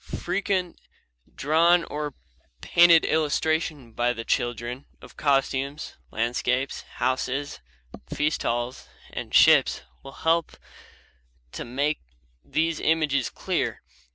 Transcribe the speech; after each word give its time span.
Frequent 0.03 0.79
drawn 1.35 1.83
or 1.83 2.15
painted 2.59 3.05
illustration 3.05 3.91
by 3.93 4.13
the 4.13 4.25
children 4.25 4.87
of 4.99 5.15
costumes, 5.15 5.95
landscapes, 6.09 6.81
houses, 6.95 7.59
feast 8.11 8.41
halls, 8.41 8.87
and 9.13 9.31
ships 9.31 9.83
will 10.01 10.13
help 10.25 10.57
to 11.51 11.63
make 11.63 11.99
these 12.43 12.79
images 12.79 13.29
clear. 13.29 13.83